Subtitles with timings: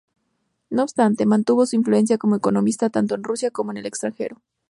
[0.71, 4.41] No obstante, mantuvo su influencia como economista tanto en Rusia como en el extranjero.